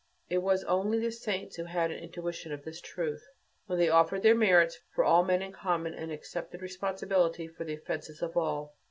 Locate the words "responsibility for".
6.63-7.65